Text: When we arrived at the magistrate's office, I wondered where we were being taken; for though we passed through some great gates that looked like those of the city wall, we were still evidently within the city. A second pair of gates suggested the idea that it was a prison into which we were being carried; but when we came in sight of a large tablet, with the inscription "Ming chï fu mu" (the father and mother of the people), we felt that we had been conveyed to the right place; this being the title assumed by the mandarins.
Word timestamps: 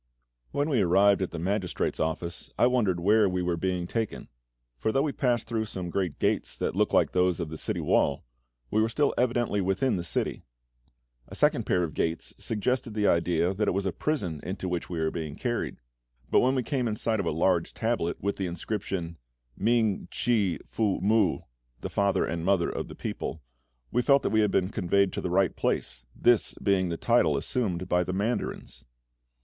When 0.49 0.67
we 0.67 0.81
arrived 0.81 1.21
at 1.21 1.29
the 1.29 1.37
magistrate's 1.37 1.99
office, 1.99 2.49
I 2.57 2.65
wondered 2.65 2.99
where 2.99 3.29
we 3.29 3.43
were 3.43 3.55
being 3.55 3.85
taken; 3.85 4.29
for 4.79 4.91
though 4.91 5.03
we 5.03 5.11
passed 5.11 5.45
through 5.45 5.65
some 5.65 5.91
great 5.91 6.17
gates 6.17 6.57
that 6.57 6.75
looked 6.75 6.91
like 6.95 7.11
those 7.11 7.39
of 7.39 7.49
the 7.49 7.57
city 7.59 7.81
wall, 7.81 8.25
we 8.71 8.81
were 8.81 8.89
still 8.89 9.13
evidently 9.15 9.61
within 9.61 9.97
the 9.97 10.03
city. 10.03 10.43
A 11.27 11.35
second 11.35 11.67
pair 11.67 11.83
of 11.83 11.93
gates 11.93 12.33
suggested 12.39 12.95
the 12.95 13.05
idea 13.07 13.53
that 13.53 13.67
it 13.67 13.75
was 13.75 13.85
a 13.85 13.91
prison 13.91 14.39
into 14.41 14.67
which 14.67 14.89
we 14.89 14.97
were 14.97 15.11
being 15.11 15.35
carried; 15.35 15.77
but 16.31 16.39
when 16.39 16.55
we 16.55 16.63
came 16.63 16.87
in 16.87 16.95
sight 16.95 17.19
of 17.19 17.27
a 17.27 17.31
large 17.31 17.71
tablet, 17.71 18.17
with 18.19 18.37
the 18.37 18.47
inscription 18.47 19.19
"Ming 19.55 20.07
chï 20.07 20.57
fu 20.65 20.99
mu" 20.99 21.41
(the 21.81 21.91
father 21.91 22.25
and 22.25 22.43
mother 22.43 22.71
of 22.71 22.87
the 22.87 22.95
people), 22.95 23.43
we 23.91 24.01
felt 24.01 24.23
that 24.23 24.31
we 24.31 24.39
had 24.41 24.49
been 24.49 24.69
conveyed 24.69 25.13
to 25.13 25.21
the 25.21 25.29
right 25.29 25.55
place; 25.55 26.03
this 26.15 26.55
being 26.55 26.89
the 26.89 26.97
title 26.97 27.37
assumed 27.37 27.87
by 27.87 28.03
the 28.03 28.13
mandarins. 28.13 28.83